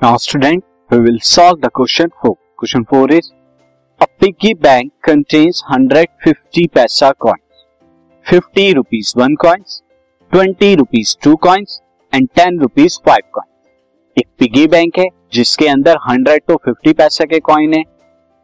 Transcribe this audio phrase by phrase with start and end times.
[0.00, 2.38] Now, student, we will solve the question 4.
[2.56, 3.32] Question 4 is
[4.00, 7.64] a piggy bank contains 150 paisa coins,
[8.26, 9.82] 50 rupees 1 coins,
[10.32, 11.80] 20 rupees 2 coins
[12.12, 13.54] and 10 rupees 5 coins.
[14.16, 17.82] एक piggy bank है जिसके अंदर 100 तो 50 पैसा के coin है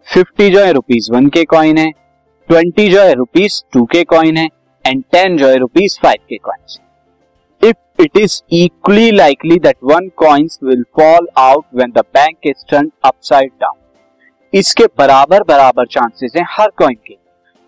[0.07, 1.91] 50 जो है रुपीज़ वन के कॉइन है
[2.49, 4.49] 20 जो है रुपीज़ टू के कॉइन है
[4.85, 6.79] एंड 10 जो है रुपीज़ फाइव के coins
[7.99, 12.91] if is equally likely that one coins will fall out when the bank is turned
[13.09, 13.77] upside down.
[14.53, 17.17] इसके बराबर बराबर चांसेस हैं हर कॉइन के।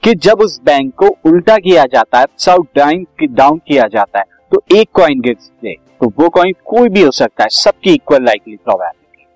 [0.03, 3.05] कि जब उस बैंक को उल्टा किया जाता है अपसाइड डाउन
[3.35, 7.11] डाउन किया जाता है तो एक कॉइन गिर दे तो वो कॉइन कोई भी हो
[7.11, 9.27] सकता है, सबकी इक्वल लाइकली प्रोबेबिलिटी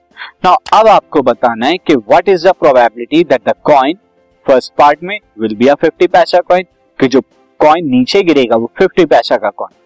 [0.45, 3.99] नाउ अब आपको बताना है कि what is the probability that the coin
[4.47, 6.65] first part में will be a 50 paisa coin
[6.99, 7.21] कि जो
[7.61, 9.77] कॉइन नीचे गिरेगा, वो 50 पैसा का कॉइन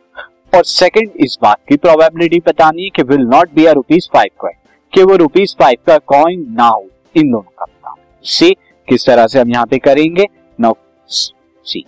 [0.54, 4.30] और सेकंड इस बात की प्रोबेबिलिटी बतानी है कि will not be a rupees five
[4.38, 4.56] coin
[4.92, 8.50] कि वो रुपीज़ फाइव का कॉइन ना हो इन दोनों का बताओ सी
[8.88, 10.26] किस तरह से हम यहाँ पे करेंगे?
[10.58, 10.74] नाउ
[11.08, 11.84] सी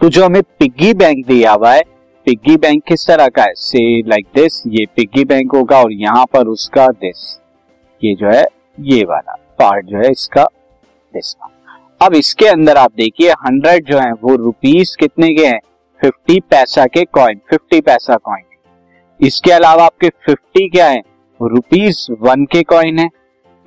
[0.00, 1.82] तो जो हमें पिग्गी बैंक दिया हुआ है
[2.26, 3.52] पिग्गी बैंक किस तरह का है?
[3.54, 7.38] से लाइक दिस ये पिग्गी बैंक होगा और यहाँ पर उसका दिस
[8.02, 8.44] ये जो है,
[8.78, 10.44] ये वाला पार्ट जो है, इसका
[11.14, 11.34] दिस
[12.00, 15.60] अब इसके अंदर आप देखिए हंड्रेड जो है, वो रुपीज़ कितने के हैं?
[16.02, 18.44] फिफ्टी पैसा के कॉइन फिफ्टी पैसा कॉइन
[19.20, 21.02] इसके अलावा आपके फिफ्टी क्या है?
[21.42, 23.08] रुपीज़ वन के कॉइन है।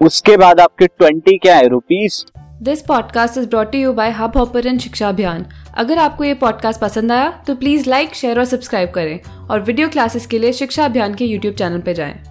[0.01, 1.67] उसके बाद आपके ट्वेंटी क्या है?
[1.67, 2.25] Rupees
[2.61, 5.45] this podcast is brought you by Hubhopper Shiksha Abhiyan
[5.77, 9.89] अगर आपको ये पॉडकास्ट पसंद आया तो प्लीज़ लाइक शेयर और सब्सक्राइब करें। और वीडियो
[9.89, 12.23] क्लासेस के लिए शिक्षा अभियान के यूट्यूब चैनल पर जाए।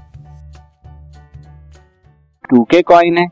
[2.51, 3.27] टू के कॉइन है।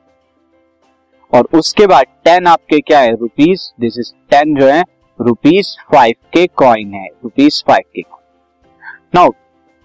[1.34, 3.16] और उसके बाद टेन आपके क्या है?
[3.16, 9.00] रुपीज़ दिस इज़ टेन जो है। रुपीज़ फाइव के कॉइन है रुपीज़ फाइव के कॉइन
[9.14, 9.30] नाउ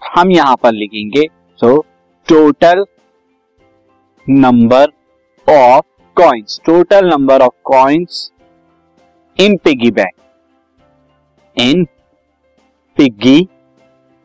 [0.02, 1.26] हम यहाँ पर लिखेंगे
[1.58, 1.76] so
[2.28, 2.84] total
[4.26, 4.92] number
[5.46, 5.84] of
[6.16, 8.30] coins total number of coins
[9.38, 10.14] in piggy bank
[11.56, 11.84] in
[12.96, 13.40] piggy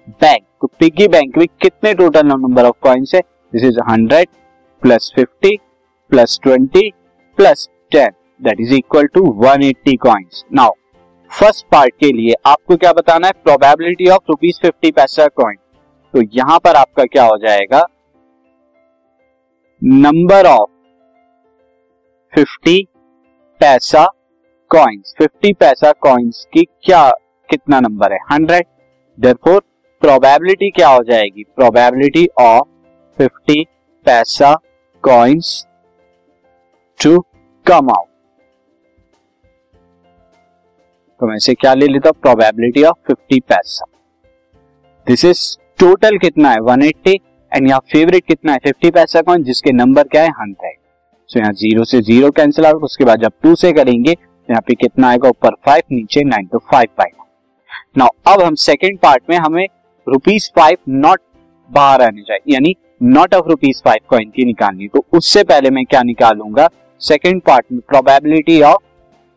[0.07, 3.21] bank तो पिगी बैंक में कितने टोटल नंबर ऑफ़ कॉइन्स है?
[3.53, 4.27] This is hundred
[4.83, 5.55] plus fifty
[6.11, 6.89] plus twenty
[7.37, 8.11] plus ten
[8.41, 10.71] that is equal to one eighty coins now
[11.31, 13.33] first part के लिए आपको क्या बताना है?
[13.43, 15.55] Probability of rupees fifty paisa coin
[16.13, 17.81] तो यहाँ पर आपका क्या हो जाएगा?
[19.81, 20.69] Number of
[22.33, 22.77] fifty
[23.61, 24.05] paisa
[24.71, 27.09] coins fifty paisa coins की क्या,
[27.49, 28.19] कितना नंबर है?
[28.31, 28.65] हंड्रेड
[29.17, 29.59] देयरफॉर
[30.01, 31.43] प्रोबेबिलिटी क्या हो जाएगी?
[31.55, 32.67] Probability of
[33.17, 33.63] fifty
[34.05, 34.55] paisa
[35.03, 35.65] coins
[36.99, 37.19] to
[37.65, 38.07] come out
[41.23, 42.15] तो मैं इसे क्या ले लेता हूँ?
[42.21, 43.85] प्रोबेबिलिटी ऑफ़ 50 पैसा
[45.07, 45.41] दिस इज़
[45.79, 46.57] टोटल कितना है?
[46.59, 47.13] 180
[47.51, 48.59] एंड यहाँ फेवरेट कितना है?
[48.61, 49.43] 50 पैसा कौन?
[49.43, 50.29] जिसके नंबर क्या है?
[50.31, 50.75] हंड्रेड
[51.29, 54.61] सो यहाँ ज़ीरो से ज़ीरो कैंसिल आउट उसके बाद जब टू से करेंगे तो यहाँ
[54.67, 55.29] पे कितना आएगा?
[55.29, 57.25] ऊपर फाइव नीचे नाइन तो फाइव पाएगा।
[57.97, 59.65] नाउ अब हम सेकेंड पार्ट में हमें
[60.07, 61.21] रुपीज़ फाइव नॉट
[61.69, 65.85] बाहर आने चाहिए। यानी not of rupees five coin की निकालनी तो उससे पहले मैं
[65.85, 66.69] क्या निकालूँगा?
[67.01, 68.83] सेकेंड पार्ट में probability of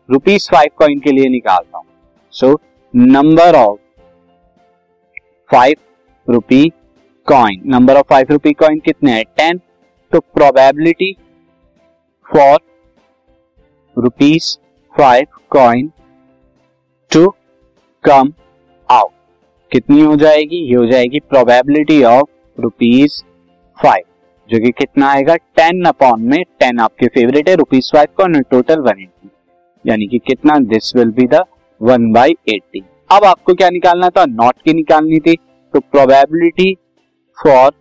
[0.09, 1.85] rupees five coin के लिए निकालता हूँ।
[2.33, 2.59] So
[2.93, 3.79] number of
[5.49, 5.75] five
[6.27, 6.67] rupee
[7.27, 9.23] coin number of five rupee coin कितने हैं?
[9.37, 9.57] टेन
[10.11, 11.11] तो probability
[12.27, 12.59] for
[13.97, 14.57] rupees
[14.95, 15.91] five coin
[17.11, 17.27] to
[18.03, 18.33] come
[18.89, 19.11] out
[19.71, 20.57] कितनी हो जाएगी?
[20.57, 23.21] ये हो जाएगी प्रोबेबिलिटी ऑफ़ रुपीज़
[23.77, 24.03] फाइव
[24.49, 25.35] जो कि कितना आएगा?
[25.35, 29.29] टेन अपॉन में टेन आपके फेवरेट है rupees five coin total one eighty
[29.87, 31.43] यानी कि कितना this will be the
[31.81, 34.25] one by eighty अब आपको क्या निकालना था?
[34.25, 35.35] नॉट की निकालनी थी।
[35.73, 36.73] तो probability
[37.37, 37.71] for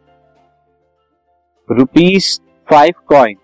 [1.68, 3.36] rupees five coin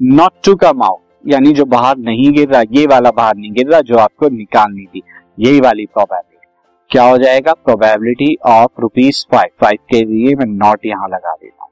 [0.00, 3.68] not to come out यानी जो बाहर नहीं गिर रहा, ये वाला बाहर नहीं गिर
[3.68, 5.02] रहा जो आपको निकालनी थी।
[5.38, 6.46] यही वाली प्रोबेबिलिटी
[6.90, 7.52] क्या हो जाएगा?
[7.54, 11.70] Probability of rupees five five के लिए मैं नॉट यहाँ लगा देता हूँ।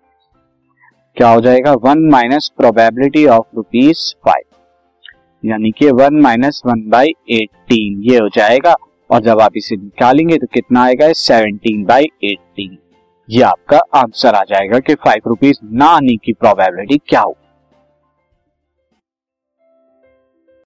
[1.16, 1.72] क्या हो जाएगा?
[1.74, 4.44] One minus probability of rupees five
[5.44, 8.76] यानी कि one minus one by eighteen, ये हो जाएगा।
[9.10, 11.12] और जब आप इसे निकालेंगे तो कितना आएगा?
[11.12, 12.78] Seventeen by eighteen.
[13.30, 17.41] ये आपका आंसर आ जाएगा कि फाइव रुपीज़ ना आने की प्रोबेबिलिटी क्या होगी।